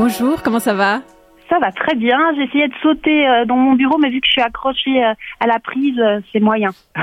bonjour, 0.00 0.42
comment 0.42 0.60
ça 0.60 0.72
va 0.72 1.02
Ça 1.50 1.58
va 1.58 1.70
très 1.72 1.94
bien. 1.94 2.18
J'ai 2.34 2.44
essayé 2.44 2.68
de 2.68 2.74
sauter 2.82 3.28
euh, 3.28 3.44
dans 3.44 3.56
mon 3.56 3.74
bureau, 3.74 3.98
mais 3.98 4.08
vu 4.08 4.20
que 4.20 4.26
je 4.26 4.32
suis 4.32 4.40
accrochée 4.40 5.04
euh, 5.04 5.12
à 5.40 5.46
la 5.46 5.58
prise, 5.60 5.98
euh, 5.98 6.20
c'est 6.32 6.40
moyen. 6.40 6.70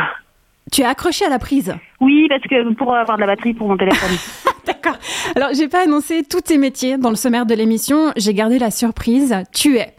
Tu 0.70 0.82
es 0.82 0.84
accrochée 0.84 1.24
à 1.24 1.30
la 1.30 1.40
prise 1.40 1.74
Oui, 2.02 2.28
parce 2.28 2.42
que 2.42 2.74
pour 2.74 2.94
avoir 2.94 3.16
de 3.16 3.22
la 3.22 3.28
batterie 3.28 3.54
pour 3.54 3.70
mon 3.70 3.78
téléphone. 3.78 4.18
D'accord. 4.66 4.98
Alors, 5.34 5.52
j'ai 5.54 5.70
pas 5.70 5.84
annoncé 5.84 6.24
tous 6.30 6.42
tes 6.42 6.58
métiers 6.58 6.98
dans 6.98 7.10
le 7.10 7.16
sommaire 7.16 7.46
de 7.46 7.54
l'émission. 7.54 8.12
J'ai 8.18 8.34
gardé 8.34 8.60
la 8.60 8.70
surprise. 8.70 9.34
Tu 9.54 9.78
es 9.78 9.96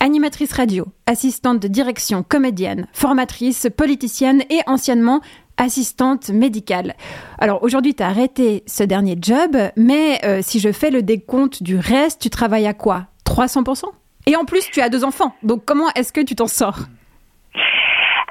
animatrice 0.00 0.54
radio, 0.54 0.86
assistante 1.06 1.60
de 1.60 1.68
direction, 1.68 2.22
comédienne, 2.22 2.86
formatrice, 2.94 3.68
politicienne 3.76 4.42
et 4.48 4.60
anciennement 4.66 5.20
assistante 5.56 6.30
médicale. 6.30 6.94
Alors 7.38 7.62
aujourd'hui, 7.62 7.94
tu 7.94 8.02
as 8.02 8.08
arrêté 8.08 8.62
ce 8.66 8.82
dernier 8.82 9.16
job, 9.20 9.56
mais 9.76 10.18
euh, 10.24 10.40
si 10.42 10.60
je 10.60 10.72
fais 10.72 10.90
le 10.90 11.02
décompte 11.02 11.62
du 11.62 11.76
reste, 11.76 12.20
tu 12.20 12.30
travailles 12.30 12.66
à 12.66 12.74
quoi? 12.74 13.06
300% 13.26 13.84
Et 14.26 14.36
en 14.36 14.44
plus, 14.44 14.70
tu 14.70 14.80
as 14.80 14.88
deux 14.88 15.04
enfants. 15.04 15.34
Donc 15.42 15.64
comment 15.64 15.88
est-ce 15.94 16.12
que 16.12 16.20
tu 16.20 16.34
t'en 16.34 16.46
sors? 16.46 16.80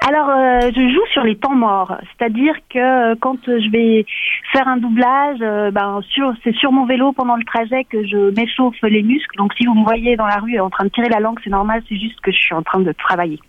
Alors, 0.06 0.30
euh, 0.30 0.70
je 0.72 0.88
joue 0.94 1.04
sur 1.12 1.24
les 1.24 1.36
temps 1.36 1.54
morts, 1.54 1.96
c'est-à-dire 2.00 2.54
que 2.70 2.78
euh, 2.78 3.14
quand 3.20 3.38
je 3.44 3.70
vais 3.72 4.06
faire 4.52 4.68
un 4.68 4.76
doublage, 4.76 5.38
euh, 5.40 5.72
ben 5.72 6.00
c'est 6.44 6.54
sur 6.54 6.70
mon 6.70 6.86
vélo 6.86 7.12
pendant 7.12 7.34
le 7.34 7.42
trajet 7.42 7.82
que 7.82 8.06
je 8.06 8.30
m'échauffe 8.38 8.80
les 8.82 9.02
muscles. 9.02 9.36
Donc 9.36 9.52
si 9.54 9.66
vous 9.66 9.74
me 9.74 9.82
voyez 9.82 10.14
dans 10.14 10.26
la 10.26 10.36
rue 10.36 10.60
en 10.60 10.70
train 10.70 10.84
de 10.84 10.90
tirer 10.90 11.08
la 11.08 11.18
langue, 11.18 11.40
c'est 11.42 11.50
normal, 11.50 11.82
c'est 11.88 11.96
juste 11.96 12.20
que 12.20 12.30
je 12.30 12.36
suis 12.36 12.54
en 12.54 12.62
train 12.62 12.78
de 12.78 12.92
travailler. 12.92 13.40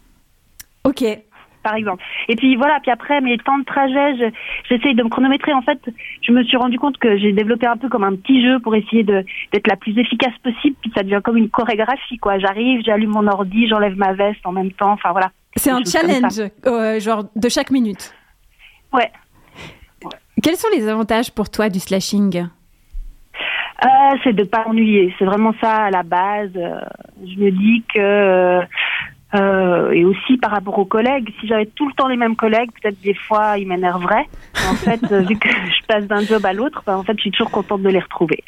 Ok. 0.83 1.03
Par 1.67 1.75
exemple. 1.75 2.01
Et 2.29 2.35
puis 2.35 2.55
voilà, 2.55 2.79
puis 2.81 2.91
après 2.91 3.19
mes 3.19 3.37
temps 3.39 3.57
de 3.57 3.65
trajet, 3.65 4.15
je- 4.17 4.31
j'essaye 4.69 4.95
de 4.95 5.03
me 5.03 5.09
chronométrer. 5.09 5.53
En 5.53 5.61
fait, 5.61 5.79
je 6.21 6.31
me 6.31 6.43
suis 6.43 6.55
rendu 6.57 6.77
compte 6.79 6.97
que 6.97 7.17
j'ai 7.17 7.33
développé 7.33 7.65
un 7.67 7.75
peu 7.77 7.89
comme 7.89 8.05
un 8.05 8.15
petit 8.15 8.41
jeu 8.41 8.59
pour 8.59 8.73
essayer 8.75 9.03
d'être 9.03 9.67
la 9.67 9.75
plus 9.75 9.97
efficace 9.99 10.37
possible. 10.43 10.75
Puis 10.81 10.91
ça 10.95 11.03
devient 11.03 11.21
comme 11.23 11.37
une 11.37 11.49
chorégraphie, 11.49 12.17
quoi. 12.19 12.39
J'arrive, 12.39 12.81
j'allume 12.85 13.11
mon 13.11 13.27
ordi, 13.27 13.67
j'enlève 13.67 13.97
ma 13.97 14.13
veste 14.13 14.45
en 14.45 14.53
même 14.53 14.71
temps. 14.71 14.91
Enfin 14.93 15.11
voilà. 15.11 15.29
C'est 15.57 15.71
un 15.71 15.83
challenge, 15.83 16.39
euh, 16.65 16.99
genre 16.99 17.23
de 17.35 17.49
chaque 17.49 17.71
minute. 17.71 18.13
Ouais. 18.93 19.11
Quels 20.43 20.55
sont 20.55 20.69
les 20.71 20.87
avantages 20.87 21.31
pour 21.33 21.49
toi 21.49 21.67
du 21.67 21.79
slashing? 21.79 22.45
Euh, 23.83 23.87
c'est 24.23 24.33
de 24.33 24.43
pas 24.43 24.63
ennuyer. 24.67 25.13
C'est 25.17 25.25
vraiment 25.25 25.53
ça 25.61 25.73
à 25.85 25.89
la 25.91 26.03
base. 26.03 26.51
Euh, 26.55 26.79
je 27.23 27.39
me 27.39 27.51
dis 27.51 27.83
que 27.93 28.61
euh, 29.35 29.91
et 29.91 30.05
aussi 30.05 30.37
par 30.37 30.51
rapport 30.51 30.77
aux 30.79 30.85
collègues, 30.85 31.33
si 31.39 31.47
j'avais 31.47 31.65
tout 31.65 31.87
le 31.87 31.93
temps 31.93 32.07
les 32.07 32.15
mêmes 32.15 32.35
collègues, 32.35 32.69
peut-être 32.81 32.99
des 33.01 33.13
fois 33.13 33.57
ils 33.57 33.67
m'énerveraient. 33.67 34.27
En 34.69 34.75
fait, 34.75 35.01
euh, 35.11 35.21
vu 35.27 35.37
que 35.37 35.49
je 35.49 35.85
passe 35.87 36.05
d'un 36.05 36.21
job 36.21 36.45
à 36.45 36.53
l'autre, 36.53 36.83
ben, 36.85 36.95
en 36.95 37.03
fait, 37.03 37.13
je 37.17 37.21
suis 37.21 37.31
toujours 37.31 37.51
contente 37.51 37.81
de 37.81 37.89
les 37.89 37.99
retrouver. 37.99 38.43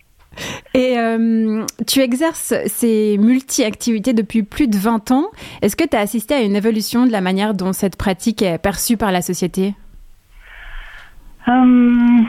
Et 0.74 0.98
euh, 0.98 1.66
tu 1.88 2.00
exerces 2.00 2.54
ces 2.68 3.18
multi-activités 3.18 4.14
depuis 4.14 4.44
plus 4.44 4.68
de 4.68 4.78
20 4.78 5.12
ans. 5.12 5.26
Est-ce 5.62 5.76
que 5.76 5.86
tu 5.86 5.98
as 5.98 6.00
assisté 6.00 6.34
à 6.34 6.42
une 6.42 6.56
évolution 6.56 7.06
de 7.06 7.12
la 7.12 7.20
manière 7.20 7.54
dont 7.54 7.74
cette 7.74 7.98
pratique 7.98 8.42
est 8.42 8.58
perçue 8.58 8.96
par 8.96 9.12
la 9.12 9.22
société? 9.22 9.74
Euh, 11.48 12.22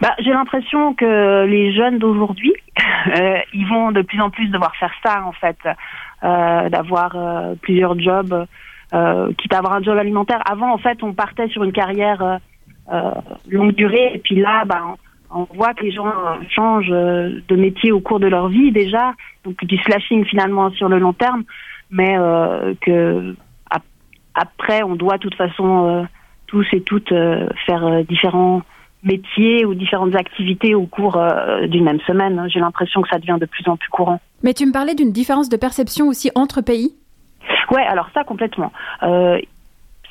bah, 0.00 0.14
j'ai 0.18 0.30
l'impression 0.30 0.94
que 0.94 1.44
les 1.44 1.72
jeunes 1.74 1.98
d'aujourd'hui, 1.98 2.54
ils 3.52 3.66
vont 3.68 3.92
de 3.92 4.02
plus 4.02 4.20
en 4.20 4.30
plus 4.30 4.48
devoir 4.48 4.74
faire 4.76 4.92
ça 5.04 5.24
en 5.24 5.32
fait, 5.32 5.58
euh, 6.22 6.68
d'avoir 6.68 7.12
euh, 7.14 7.54
plusieurs 7.60 7.98
jobs, 7.98 8.46
euh, 8.92 9.32
quitte 9.34 9.52
à 9.54 9.58
avoir 9.58 9.74
un 9.74 9.82
job 9.82 9.96
alimentaire. 9.96 10.42
Avant, 10.50 10.72
en 10.72 10.78
fait, 10.78 11.02
on 11.02 11.12
partait 11.12 11.48
sur 11.48 11.62
une 11.64 11.72
carrière 11.72 12.22
euh, 12.22 12.36
euh, 12.92 13.10
longue 13.48 13.74
durée, 13.74 14.12
et 14.14 14.18
puis 14.18 14.36
là, 14.36 14.64
bah, 14.64 14.96
on, 15.30 15.46
voit 15.54 15.74
que 15.74 15.84
les 15.84 15.92
gens 15.92 16.08
euh, 16.08 16.36
changent 16.48 16.90
euh, 16.90 17.40
de 17.48 17.56
métier 17.56 17.92
au 17.92 18.00
cours 18.00 18.18
de 18.20 18.26
leur 18.26 18.48
vie 18.48 18.72
déjà, 18.72 19.14
donc 19.44 19.64
du 19.64 19.76
slashing 19.78 20.24
finalement 20.24 20.70
sur 20.70 20.88
le 20.88 20.98
long 20.98 21.12
terme, 21.12 21.44
mais 21.90 22.16
euh, 22.18 22.74
que 22.80 23.36
ap- 23.70 23.84
après, 24.34 24.82
on 24.82 24.96
doit 24.96 25.18
de 25.18 25.22
toute 25.22 25.36
façon 25.36 25.88
euh, 25.88 26.02
tous 26.48 26.66
et 26.72 26.82
toutes 26.82 27.12
euh, 27.12 27.46
faire 27.66 27.86
euh, 27.86 28.02
différents 28.02 28.62
métiers 29.02 29.64
ou 29.64 29.74
différentes 29.74 30.14
activités 30.14 30.74
au 30.74 30.86
cours 30.86 31.16
euh, 31.16 31.66
d'une 31.66 31.84
même 31.84 32.00
semaine. 32.00 32.46
J'ai 32.48 32.60
l'impression 32.60 33.02
que 33.02 33.08
ça 33.08 33.18
devient 33.18 33.38
de 33.40 33.46
plus 33.46 33.66
en 33.68 33.76
plus 33.76 33.88
courant. 33.90 34.20
Mais 34.42 34.54
tu 34.54 34.66
me 34.66 34.72
parlais 34.72 34.94
d'une 34.94 35.12
différence 35.12 35.48
de 35.48 35.56
perception 35.56 36.08
aussi 36.08 36.30
entre 36.34 36.60
pays? 36.60 36.94
Ouais, 37.70 37.86
alors 37.86 38.08
ça 38.14 38.24
complètement. 38.24 38.72
Euh, 39.02 39.38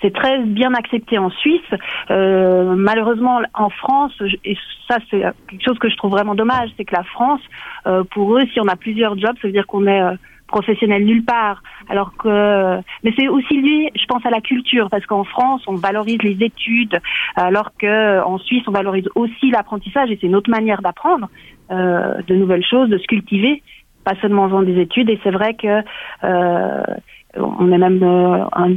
c'est 0.01 0.13
très 0.13 0.39
bien 0.39 0.73
accepté 0.73 1.17
en 1.17 1.29
Suisse. 1.29 1.61
Euh, 2.09 2.73
malheureusement, 2.75 3.41
en 3.53 3.69
France, 3.69 4.13
et 4.45 4.57
ça 4.87 4.97
c'est 5.09 5.21
quelque 5.49 5.63
chose 5.63 5.77
que 5.79 5.89
je 5.89 5.97
trouve 5.97 6.11
vraiment 6.11 6.35
dommage, 6.35 6.69
c'est 6.77 6.85
que 6.85 6.95
la 6.95 7.03
France, 7.03 7.41
euh, 7.85 8.03
pour 8.05 8.37
eux, 8.37 8.43
si 8.53 8.59
on 8.61 8.67
a 8.67 8.75
plusieurs 8.75 9.17
jobs, 9.17 9.35
ça 9.41 9.47
veut 9.47 9.51
dire 9.53 9.67
qu'on 9.67 9.87
est 9.87 10.01
professionnel 10.49 11.05
nulle 11.05 11.23
part. 11.23 11.63
Alors 11.89 12.11
que, 12.21 12.77
mais 13.03 13.13
c'est 13.17 13.29
aussi 13.29 13.55
lié, 13.61 13.91
je 13.95 14.05
pense, 14.11 14.23
à 14.25 14.31
la 14.37 14.41
culture, 14.41 14.89
parce 14.89 15.05
qu'en 15.05 15.23
France, 15.23 15.63
on 15.67 15.75
valorise 15.75 16.21
les 16.29 16.37
études, 16.43 16.99
alors 17.35 17.69
que 17.81 18.21
en 18.23 18.37
Suisse, 18.37 18.63
on 18.67 18.71
valorise 18.71 19.07
aussi 19.15 19.49
l'apprentissage, 19.51 20.11
et 20.11 20.17
c'est 20.19 20.27
une 20.27 20.35
autre 20.35 20.51
manière 20.51 20.81
d'apprendre 20.81 21.27
euh, 21.71 22.21
de 22.27 22.35
nouvelles 22.35 22.65
choses, 22.65 22.89
de 22.89 22.97
se 22.97 23.07
cultiver, 23.07 23.63
pas 24.03 24.15
seulement 24.21 24.43
en 24.43 24.49
faisant 24.49 24.63
des 24.63 24.79
études. 24.79 25.09
Et 25.09 25.19
c'est 25.23 25.35
vrai 25.39 25.53
que 25.53 25.83
euh, 26.23 26.83
on 27.35 27.71
est 27.71 27.77
même 27.77 28.01
euh, 28.03 28.43
un, 28.53 28.71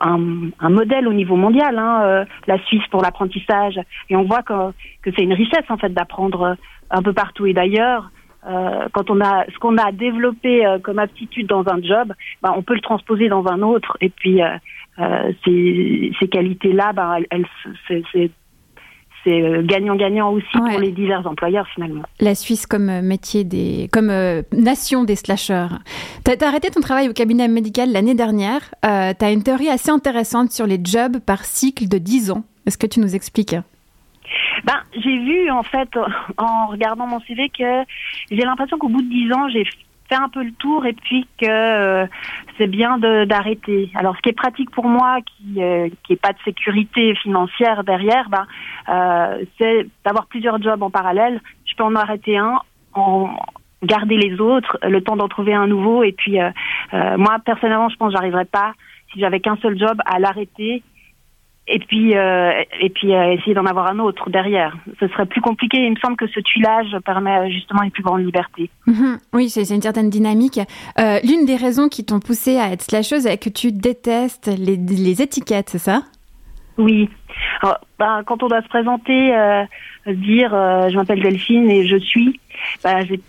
un, 0.00 0.20
un 0.60 0.70
modèle 0.70 1.06
au 1.08 1.12
niveau 1.12 1.36
mondial, 1.36 1.78
hein, 1.78 2.02
euh, 2.04 2.24
la 2.46 2.58
Suisse 2.66 2.86
pour 2.90 3.02
l'apprentissage. 3.02 3.78
Et 4.10 4.16
on 4.16 4.24
voit 4.24 4.42
que, 4.42 4.70
que 5.02 5.10
c'est 5.14 5.24
une 5.28 5.34
richesse 5.34 5.68
en 5.68 5.76
fait 5.76 5.92
d'apprendre 5.92 6.56
un 6.90 7.02
peu 7.02 7.12
partout. 7.12 7.46
Et 7.46 7.52
d'ailleurs, 7.52 8.10
euh, 8.48 8.88
quand 8.92 9.10
on 9.10 9.20
a 9.20 9.44
ce 9.52 9.58
qu'on 9.58 9.76
a 9.78 9.90
développé 9.92 10.64
euh, 10.66 10.78
comme 10.78 10.98
aptitude 10.98 11.46
dans 11.48 11.66
un 11.68 11.80
job, 11.82 12.12
ben, 12.42 12.52
on 12.56 12.62
peut 12.62 12.74
le 12.74 12.80
transposer 12.80 13.28
dans 13.28 13.46
un 13.46 13.62
autre. 13.62 13.96
Et 14.00 14.10
puis 14.10 14.42
euh, 14.42 15.32
ces, 15.44 16.12
ces 16.20 16.28
qualités-là, 16.28 16.92
ben, 16.92 17.16
elles, 17.30 17.46
c'est- 17.88 18.02
c'est 18.12 18.30
gagnant-gagnant 19.64 20.30
aussi 20.32 20.44
Ouais. 20.58 20.72
pour 20.72 20.80
les 20.80 20.92
divers 20.92 21.26
employeurs 21.26 21.66
finalement. 21.74 22.02
La 22.20 22.34
Suisse 22.34 22.66
comme 22.66 23.00
métier 23.00 23.42
des, 23.42 23.88
comme 23.90 24.10
euh, 24.10 24.42
nation 24.52 25.02
des 25.04 25.16
slasheurs. 25.16 25.78
T'as 26.24 26.34
as 26.44 26.46
arrêté 26.48 26.68
ton 26.70 26.80
travail 26.80 27.08
au 27.08 27.14
cabinet 27.14 27.48
médical 27.48 27.90
l'année 27.90 28.14
dernière. 28.14 28.60
Euh, 28.84 29.14
T'as 29.18 29.32
une 29.32 29.42
théorie 29.42 29.70
assez 29.70 29.90
intéressante 29.90 30.50
sur 30.52 30.66
les 30.66 30.78
jobs 30.84 31.20
par 31.24 31.46
cycle 31.46 31.88
de 31.88 31.96
10 31.96 32.32
ans. 32.32 32.44
Est-ce 32.66 32.76
que 32.76 32.86
tu 32.86 33.00
nous 33.00 33.14
expliques? 33.14 33.56
Ben, 34.64 34.80
j'ai 34.94 35.18
vu 35.18 35.50
en 35.50 35.62
fait 35.62 35.88
en 36.38 36.66
regardant 36.66 37.06
mon 37.06 37.20
CV 37.20 37.48
que 37.50 37.84
j'ai 38.30 38.42
l'impression 38.42 38.78
qu'au 38.78 38.88
bout 38.88 39.02
de 39.02 39.08
dix 39.08 39.32
ans, 39.32 39.48
j'ai 39.48 39.64
fait 40.08 40.14
un 40.16 40.28
peu 40.28 40.42
le 40.42 40.52
tour 40.52 40.84
et 40.86 40.92
puis 40.92 41.26
que 41.38 41.46
euh, 41.46 42.06
c'est 42.58 42.66
bien 42.66 42.98
d'arrêter. 42.98 43.90
Alors, 43.94 44.16
ce 44.16 44.22
qui 44.22 44.30
est 44.30 44.34
pratique 44.34 44.70
pour 44.70 44.86
moi, 44.86 45.18
qui 45.24 45.62
euh, 45.62 45.88
qui 46.06 46.16
pas 46.16 46.32
de 46.32 46.38
sécurité 46.44 47.14
financière 47.16 47.84
derrière, 47.84 48.28
ben, 48.28 48.46
euh, 48.88 49.44
c'est 49.58 49.86
d'avoir 50.04 50.26
plusieurs 50.26 50.60
jobs 50.62 50.82
en 50.82 50.90
parallèle. 50.90 51.40
Je 51.66 51.74
peux 51.74 51.84
en 51.84 51.94
arrêter 51.94 52.36
un, 52.36 52.58
en 52.94 53.36
garder 53.82 54.16
les 54.16 54.40
autres, 54.40 54.78
le 54.82 55.02
temps 55.02 55.16
d'en 55.16 55.28
trouver 55.28 55.54
un 55.54 55.66
nouveau. 55.66 56.02
Et 56.02 56.12
puis, 56.12 56.40
euh, 56.40 56.50
euh, 56.94 57.16
moi 57.18 57.38
personnellement, 57.44 57.88
je 57.88 57.96
pense 57.96 58.12
que 58.12 58.18
j'arriverais 58.18 58.44
pas 58.44 58.72
si 59.12 59.20
j'avais 59.20 59.40
qu'un 59.40 59.56
seul 59.56 59.78
job 59.78 60.00
à 60.06 60.18
l'arrêter 60.18 60.82
et 61.66 61.78
puis 61.78 62.16
euh, 62.16 62.52
et 62.80 62.90
puis 62.90 63.14
euh, 63.14 63.32
essayer 63.32 63.54
d'en 63.54 63.64
avoir 63.64 63.86
un 63.86 63.98
autre 63.98 64.28
derrière. 64.30 64.76
Ce 65.00 65.08
serait 65.08 65.26
plus 65.26 65.40
compliqué. 65.40 65.78
Il 65.78 65.92
me 65.92 65.96
semble 65.96 66.16
que 66.16 66.26
ce 66.26 66.40
tuilage 66.40 66.96
permet 67.04 67.38
euh, 67.38 67.48
justement 67.48 67.82
une 67.82 67.90
plus 67.90 68.02
grande 68.02 68.24
liberté. 68.24 68.70
Mhm. 68.86 69.18
Oui, 69.32 69.48
c'est 69.48 69.74
une 69.74 69.82
certaine 69.82 70.10
dynamique. 70.10 70.60
Euh, 70.98 71.18
L'une 71.24 71.46
des 71.46 71.56
raisons 71.56 71.88
qui 71.88 72.04
t'ont 72.04 72.20
poussé 72.20 72.58
à 72.58 72.70
être 72.70 72.82
slasheuse 72.82 73.26
est 73.26 73.38
que 73.38 73.48
tu 73.48 73.72
détestes 73.72 74.48
les, 74.58 74.76
les 74.76 75.22
étiquettes, 75.22 75.70
c'est 75.70 75.78
ça? 75.78 76.02
Oui. 76.76 77.08
Alors, 77.62 77.78
ben, 77.98 78.22
quand 78.26 78.42
on 78.42 78.48
doit 78.48 78.62
se 78.62 78.68
présenter, 78.68 79.32
dire 80.06 80.50
je 80.50 80.96
m'appelle 80.96 81.22
Delphine 81.22 81.70
et 81.70 81.86
je 81.86 81.96
suis, 81.96 82.40
ben, 82.82 83.06
j'ai 83.06 83.20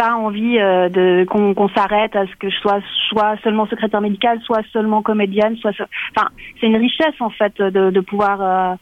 pas 0.00 0.14
envie 0.14 0.58
euh, 0.58 0.88
de 0.88 1.26
qu'on 1.28 1.68
s'arrête 1.76 2.16
à 2.16 2.26
ce 2.26 2.34
que 2.36 2.48
je 2.48 2.56
sois 2.56 2.80
soit 3.10 3.36
seulement 3.44 3.66
secrétaire 3.66 4.00
médicale, 4.00 4.40
soit 4.40 4.62
seulement 4.72 5.02
comédienne, 5.02 5.58
soit 5.58 5.72
enfin 6.16 6.28
c'est 6.58 6.68
une 6.68 6.76
richesse 6.76 7.20
en 7.20 7.28
fait 7.28 7.60
de, 7.60 8.00
pouvoir 8.00 8.40
euh, 8.40 8.74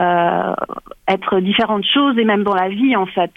euh, 0.00 0.54
être 1.06 1.38
différentes 1.38 1.86
choses 1.94 2.18
et 2.18 2.24
même 2.24 2.42
dans 2.42 2.56
la 2.56 2.68
vie 2.70 2.96
en 2.96 3.06
fait. 3.06 3.30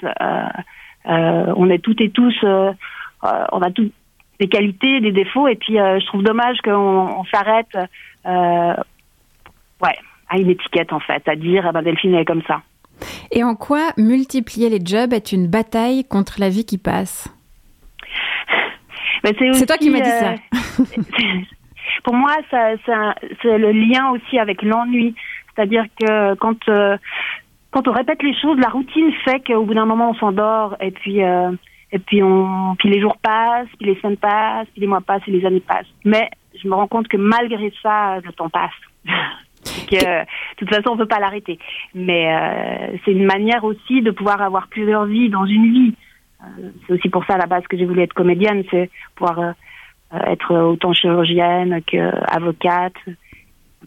On 1.05 1.69
est 1.69 1.77
toutes 1.77 2.01
et 2.01 2.09
tous, 2.09 2.35
on 2.41 3.61
a 3.61 3.71
toutes 3.71 3.93
des 4.39 4.47
qualités, 4.47 4.99
des 4.99 5.11
défauts 5.11 5.47
et 5.47 5.57
puis 5.57 5.75
je 5.75 6.05
trouve 6.07 6.23
dommage 6.23 6.57
qu'on 6.63 7.19
on 7.19 7.23
s'arrête. 7.25 7.77
Ouais 8.25 9.97
à 10.29 10.37
une 10.39 10.49
étiquette 10.49 10.91
en 10.91 10.99
fait, 10.99 11.27
à 11.27 11.35
dire 11.35 11.65
ah 11.67 11.71
ben 11.71 11.83
Delphine 11.83 12.15
est 12.15 12.25
comme 12.25 12.41
ça. 12.47 12.61
Et 13.31 13.43
en 13.43 13.55
quoi 13.55 13.89
multiplier 13.97 14.69
les 14.69 14.79
jobs 14.83 15.13
est 15.13 15.31
une 15.31 15.47
bataille 15.47 16.03
contre 16.05 16.39
la 16.39 16.49
vie 16.49 16.65
qui 16.65 16.77
passe 16.77 17.29
C'est 19.59 19.65
toi 19.65 19.77
qui 19.77 19.89
m'as 19.89 19.99
dit 20.01 20.09
ça. 20.09 20.35
Pour 22.03 22.13
moi, 22.13 22.31
ça, 22.51 22.71
ça- 22.85 23.15
c'est 23.41 23.57
le 23.57 23.71
lien 23.71 24.11
aussi 24.11 24.39
avec 24.39 24.61
l'ennui, 24.61 25.15
c'est-à-dire 25.55 25.85
que 25.99 26.35
quand 26.35 26.57
euh, 26.69 26.97
quand 27.71 27.87
on 27.87 27.91
répète 27.91 28.23
les 28.23 28.33
choses, 28.39 28.57
la 28.59 28.69
routine 28.69 29.11
fait 29.25 29.41
qu'au 29.45 29.63
bout 29.65 29.73
d'un 29.73 29.85
moment 29.85 30.11
on 30.11 30.15
s'endort 30.15 30.75
et 30.79 30.91
puis 30.91 31.23
euh, 31.23 31.51
Et 31.93 31.99
puis, 31.99 32.21
on, 32.21 32.75
puis 32.77 32.89
les 32.89 32.99
jours 33.01 33.15
passent, 33.23 33.69
puis 33.79 33.87
les 33.89 33.99
semaines 34.01 34.17
passent, 34.17 34.67
puis 34.73 34.81
les 34.81 34.87
mois 34.87 34.99
passent 35.01 35.21
et 35.27 35.31
les 35.31 35.45
années 35.45 35.61
passent. 35.65 35.87
Mais 36.03 36.29
je 36.61 36.67
me 36.67 36.75
rends 36.75 36.87
compte 36.87 37.07
que 37.07 37.15
malgré 37.17 37.71
ça, 37.81 38.19
le 38.23 38.31
temps 38.33 38.49
passe. 38.49 38.71
que, 39.89 40.21
de 40.21 40.25
toute 40.57 40.69
façon, 40.69 40.91
on 40.91 40.97
peut 40.97 41.07
pas 41.07 41.19
l'arrêter. 41.19 41.59
Mais 41.93 42.33
euh, 42.33 42.97
c'est 43.03 43.11
une 43.11 43.25
manière 43.25 43.63
aussi 43.63 44.01
de 44.01 44.11
pouvoir 44.11 44.41
avoir 44.41 44.67
plusieurs 44.67 45.05
vies 45.05 45.29
dans 45.29 45.45
une 45.45 45.71
vie. 45.71 45.95
Euh, 46.41 46.69
c'est 46.85 46.93
aussi 46.93 47.09
pour 47.09 47.25
ça 47.25 47.33
à 47.33 47.37
la 47.37 47.47
base 47.47 47.65
que 47.67 47.77
j'ai 47.77 47.85
voulu 47.85 48.01
être 48.01 48.13
comédienne, 48.13 48.63
c'est 48.69 48.89
pouvoir 49.15 49.39
euh, 49.39 49.53
être 50.27 50.55
autant 50.55 50.93
chirurgienne 50.93 51.81
qu'avocate, 51.85 52.95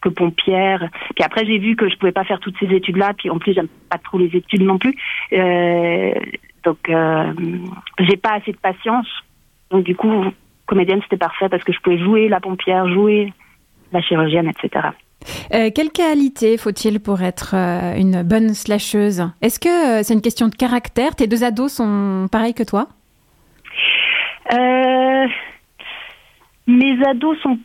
que 0.00 0.08
pompière. 0.08 0.88
Puis 1.14 1.24
après, 1.24 1.44
j'ai 1.46 1.58
vu 1.58 1.76
que 1.76 1.88
je 1.88 1.96
pouvais 1.96 2.12
pas 2.12 2.24
faire 2.24 2.40
toutes 2.40 2.58
ces 2.58 2.66
études-là. 2.66 3.12
Puis 3.16 3.30
en 3.30 3.38
plus, 3.38 3.52
j'aime 3.52 3.68
pas 3.88 3.98
trop 3.98 4.18
les 4.18 4.34
études 4.36 4.62
non 4.62 4.78
plus. 4.78 4.94
Euh, 5.32 6.12
donc, 6.64 6.78
euh, 6.88 7.32
j'ai 8.00 8.16
pas 8.16 8.34
assez 8.34 8.52
de 8.52 8.58
patience. 8.58 9.08
Donc 9.70 9.84
du 9.84 9.94
coup, 9.94 10.24
comédienne, 10.66 11.00
c'était 11.02 11.16
parfait 11.16 11.48
parce 11.48 11.64
que 11.64 11.72
je 11.72 11.80
pouvais 11.80 11.98
jouer 11.98 12.28
la 12.28 12.40
pompière, 12.40 12.88
jouer 12.88 13.32
la 13.92 14.00
chirurgienne, 14.00 14.48
etc. 14.48 14.88
Euh, 15.52 15.70
quelle 15.74 15.90
qualité 15.90 16.56
faut-il 16.56 17.00
pour 17.00 17.22
être 17.22 17.54
euh, 17.54 17.96
une 17.96 18.22
bonne 18.22 18.54
slasheuse? 18.54 19.28
Est-ce 19.42 19.60
que 19.60 19.68
euh, 19.68 20.02
c'est 20.02 20.14
une 20.14 20.22
question 20.22 20.48
de 20.48 20.54
caractère? 20.54 21.14
Tes 21.14 21.26
deux 21.26 21.44
ados 21.44 21.72
sont 21.72 22.26
pareils 22.30 22.54
que 22.54 22.62
toi? 22.62 22.88
Mes 26.66 27.04
ados 27.06 27.38
sont 27.42 27.58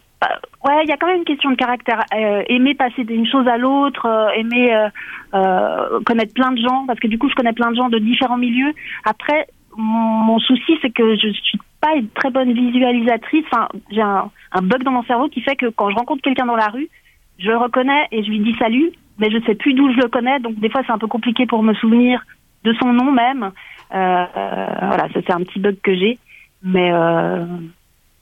Ouais, 0.66 0.84
il 0.84 0.90
y 0.90 0.92
a 0.92 0.98
quand 0.98 1.06
même 1.06 1.18
une 1.18 1.26
question 1.26 1.52
de 1.52 1.56
caractère. 1.56 2.04
aimer 2.12 2.74
passer 2.74 3.04
d'une 3.04 3.28
chose 3.28 3.48
à 3.48 3.58
l'autre, 3.58 4.08
aimer 4.36 4.88
connaître 5.32 6.34
plein 6.34 6.52
de 6.52 6.58
gens, 6.58 6.86
parce 6.88 7.00
que 7.00 7.08
du 7.08 7.20
coup, 7.20 7.30
je 7.30 7.36
connais 7.36 7.54
plein 7.54 7.70
de 7.70 7.76
gens 7.76 7.90
de 7.90 8.00
différents 8.00 8.38
milieux. 8.38 8.74
Après, 9.04 9.48
mon, 9.78 10.40
souci, 10.40 10.78
c'est 10.82 10.92
que 10.92 11.16
je 11.16 11.28
suis 11.30 11.60
pas 11.82 11.96
une 11.96 12.10
très 12.10 12.30
bonne 12.30 12.54
visualisatrice. 12.54 13.46
Enfin, 13.52 13.68
j'ai 13.92 14.02
un, 14.02 14.32
bug 14.62 14.84
dans 14.84 14.92
mon 14.92 15.04
cerveau 15.04 15.28
qui 15.28 15.42
fait 15.42 15.56
que 15.56 15.68
quand 15.68 15.90
je 15.90 15.96
rencontre 15.96 16.22
quelqu'un 16.22 16.46
dans 16.46 16.56
la 16.56 16.68
rue, 16.68 16.90
je 17.38 17.50
le 17.50 17.58
reconnais 17.58 18.08
et 18.12 18.24
je 18.24 18.30
lui 18.30 18.40
dis 18.40 18.56
salut, 18.58 18.92
mais 19.18 19.30
je 19.32 19.44
sais 19.46 19.56
plus 19.56 19.74
d'où 19.74 19.92
je 19.92 19.98
le 19.98 20.08
connais, 20.08 20.40
donc 20.40 20.56
des 20.60 20.70
fois 20.70 20.82
c'est 20.86 20.92
un 20.92 20.98
peu 20.98 21.08
compliqué 21.08 21.46
pour 21.46 21.64
me 21.64 21.74
souvenir 21.74 22.24
de 22.64 22.74
son 22.74 22.92
nom 22.94 23.12
même. 23.12 23.52
Euh, 23.94 24.26
voilà, 24.32 25.08
ça 25.14 25.20
c'est 25.26 25.34
un 25.34 25.44
petit 25.44 25.60
bug 25.60 25.78
que 25.82 25.96
j'ai, 25.96 26.18
mais 26.64 26.92
euh, 26.92 27.46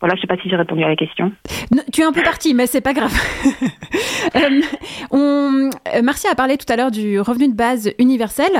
voilà, 0.03 0.15
je 0.17 0.21
sais 0.21 0.27
pas 0.27 0.35
si 0.35 0.49
j'ai 0.49 0.57
répondu 0.57 0.83
à 0.83 0.89
la 0.89 0.97
question. 0.97 1.31
tu 1.93 2.01
es 2.01 2.03
un 2.03 2.11
peu 2.11 2.23
parti, 2.23 2.53
mais 2.53 2.67
c'est 2.67 2.81
pas 2.81 2.91
grave. 2.91 3.13
euh, 4.35 4.61
euh, 5.13 6.01
Marcia 6.03 6.29
a 6.29 6.35
parlé 6.35 6.57
tout 6.57 6.65
à 6.67 6.75
l'heure 6.75 6.91
du 6.91 7.21
revenu 7.21 7.47
de 7.47 7.53
base 7.53 7.89
universel. 7.99 8.51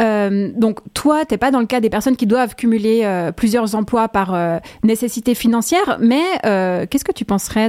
Euh, 0.00 0.50
donc 0.56 0.78
toi, 0.94 1.26
t'es 1.26 1.36
pas 1.36 1.50
dans 1.50 1.60
le 1.60 1.66
cas 1.66 1.80
des 1.80 1.90
personnes 1.90 2.16
qui 2.16 2.26
doivent 2.26 2.54
cumuler 2.54 3.06
plusieurs 3.36 3.74
emplois 3.74 4.08
par 4.08 4.34
nécessité 4.82 5.34
financière, 5.34 5.98
mais 6.00 6.22
qu'est-ce 6.42 7.04
que 7.04 7.12
tu 7.12 7.26
penserais 7.26 7.68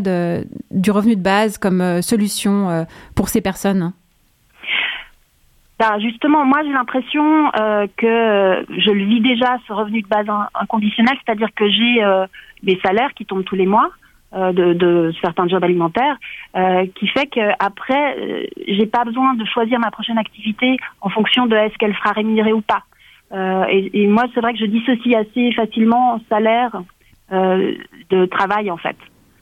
du 0.71 0.89
revenu 0.89 1.17
de 1.17 1.21
base 1.21 1.57
comme 1.57 2.01
solution 2.01 2.87
pour 3.15 3.27
ces 3.27 3.41
personnes? 3.41 3.91
Bah, 5.79 5.97
justement, 5.99 6.45
moi 6.45 6.59
j'ai 6.63 6.73
l'impression 6.73 7.51
que 7.97 8.65
je 8.77 8.91
le 8.91 9.05
vis 9.05 9.21
déjà 9.21 9.57
ce 9.65 9.73
revenu 9.73 10.01
de 10.01 10.07
base 10.07 10.27
inconditionnel, 10.53 11.15
c'est-à-dire 11.25 11.49
que 11.55 11.69
j'ai 11.69 12.03
des 12.63 12.79
salaires 12.83 13.13
qui 13.13 13.25
tombent 13.25 13.45
tous 13.45 13.55
les 13.55 13.65
mois 13.65 13.89
euh, 14.35 14.51
de, 14.51 14.73
de, 14.73 15.11
certains 15.21 15.47
jobs 15.47 15.63
alimentaires, 15.63 16.15
euh, 16.55 16.85
qui 16.93 17.07
fait 17.07 17.25
qu'après, 17.25 18.15
euh, 18.19 18.45
j'ai 18.67 18.85
pas 18.85 19.03
besoin 19.03 19.33
de 19.33 19.43
choisir 19.45 19.79
ma 19.79 19.89
prochaine 19.89 20.19
activité 20.19 20.77
en 21.01 21.09
fonction 21.09 21.47
de 21.47 21.55
est-ce 21.55 21.75
qu'elle 21.79 21.95
sera 21.95 22.11
rémunérée 22.11 22.53
ou 22.53 22.61
pas. 22.61 22.83
Euh, 23.31 23.65
et, 23.69 24.03
et, 24.03 24.05
moi, 24.05 24.25
c'est 24.33 24.41
vrai 24.41 24.53
que 24.53 24.59
je 24.59 24.65
dissocie 24.65 25.15
assez 25.15 25.51
facilement 25.53 26.21
salaire 26.29 26.79
euh, 27.31 27.73
de 28.11 28.25
travail 28.25 28.69
en 28.69 28.77
fait. 28.77 28.97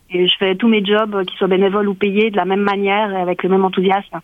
Et 0.10 0.25
je 0.25 0.34
fais 0.38 0.56
tous 0.56 0.69
mes 0.69 0.86
jobs, 0.86 1.25
qu'ils 1.25 1.38
soient 1.38 1.50
bénévoles 1.50 1.89
ou 1.89 1.94
payés, 1.94 2.31
de 2.31 2.38
la 2.38 2.45
même 2.45 2.62
manière, 2.62 3.13
avec 3.13 3.44
le 3.44 3.50
même 3.50 3.66
enthousiasme, 3.66 4.22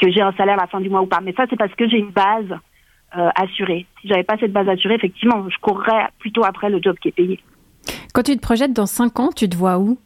que 0.00 0.10
j'ai 0.10 0.22
un 0.22 0.32
salaire 0.32 0.58
à 0.58 0.62
la 0.62 0.66
fin 0.66 0.80
du 0.80 0.88
mois 0.88 1.02
ou 1.02 1.06
pas. 1.06 1.20
Mais 1.22 1.32
ça, 1.32 1.44
c'est 1.50 1.56
parce 1.56 1.74
que 1.74 1.88
j'ai 1.88 1.98
une 1.98 2.10
base 2.10 2.58
assurée. 3.12 3.86
Si 4.00 4.06
j'avais 4.08 4.22
pas 4.22 4.36
cette 4.38 4.52
base 4.52 4.68
assurée, 4.68 4.94
effectivement, 4.94 5.44
je 5.50 5.56
courrais 5.60 6.06
plutôt 6.20 6.44
après 6.44 6.70
le 6.70 6.80
job 6.80 6.96
qui 7.02 7.08
est 7.08 7.12
payé. 7.12 7.40
Quand 8.12 8.22
tu 8.22 8.36
te 8.36 8.40
projettes 8.40 8.72
dans 8.72 8.86
5 8.86 9.20
ans, 9.20 9.30
tu 9.34 9.48
te 9.48 9.56
vois 9.56 9.78
où? 9.78 9.98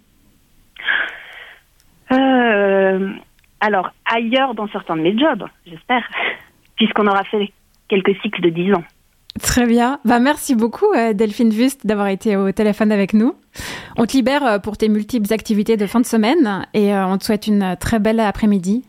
Euh, 2.13 3.11
Alors, 3.61 3.91
ailleurs 4.05 4.55
dans 4.55 4.69
certains 4.69 4.97
de 4.97 5.03
mes 5.03 5.19
jobs, 5.19 5.45
j'espère, 5.67 6.07
puisqu'on 6.77 7.07
aura 7.07 7.25
fait 7.25 7.53
quelques 7.89 8.15
cycles 8.23 8.43
de 8.43 8.51
10 8.51 8.75
ans. 8.75 8.85
Très 9.43 9.67
bien. 9.67 9.99
Bah, 10.05 10.21
merci 10.21 10.55
beaucoup, 10.55 10.93
euh, 10.97 11.13
Delphine 11.13 11.51
Wust, 11.51 11.87
d'avoir 11.87 12.07
été 12.09 12.37
au 12.37 12.53
téléphone 12.53 12.93
avec 12.93 13.15
nous. 13.15 13.35
On 13.97 14.07
te 14.07 14.13
libère 14.13 14.47
euh, 14.47 14.59
pour 14.59 14.77
tes 14.77 14.89
multiples 14.89 15.33
activités 15.33 15.77
de 15.77 15.87
fin 15.87 16.01
de 16.01 16.07
semaine 16.07 16.67
et 16.73 16.95
on 16.95 17.19
te 17.19 17.25
souhaite 17.25 17.47
une 17.47 17.77
très 17.81 17.99
belle 17.99 18.21
après-midi. 18.21 18.85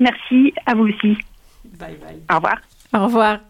Merci, 0.00 0.52
à 0.66 0.74
vous 0.74 0.88
aussi. 0.88 1.16
Bye 1.78 1.96
bye. 1.96 2.22
Au 2.30 2.36
revoir. 2.36 2.58
Au 2.94 3.04
revoir. 3.04 3.49